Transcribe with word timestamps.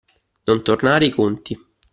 Non 0.47 0.63
tornare 0.63 1.05
i 1.05 1.11
conti. 1.11 1.55